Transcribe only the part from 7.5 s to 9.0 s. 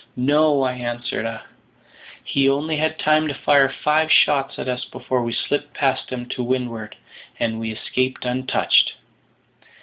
we escaped untouched."